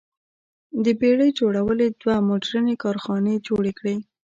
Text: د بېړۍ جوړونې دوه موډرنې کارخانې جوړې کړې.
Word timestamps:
د 0.83 0.85
بېړۍ 0.99 1.29
جوړونې 1.39 1.87
دوه 2.01 2.15
موډرنې 2.27 2.75
کارخانې 2.83 3.43
جوړې 3.47 3.71
کړې. 3.79 3.95